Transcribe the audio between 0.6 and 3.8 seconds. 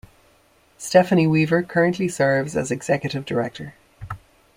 Stefanie Weaver currently serves as executive director.